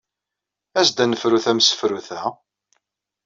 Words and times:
As-d 0.79 0.97
ad 1.03 1.07
nefru 1.09 1.39
tamsefrut-a. 1.45 2.21